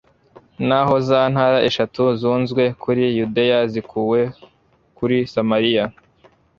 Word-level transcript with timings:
naho 0.67 0.95
za 1.07 1.21
ntara 1.33 1.59
eshatu 1.69 2.03
zunzwe 2.19 2.63
kuri 2.83 3.03
yudeya 3.17 3.59
zikuwe 3.71 4.19
kuri 4.97 5.17
samariya 5.33 5.85